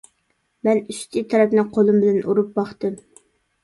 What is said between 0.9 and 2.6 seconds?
ئۈستى تەرەپنى قولۇم بىلەن ئۇرۇپ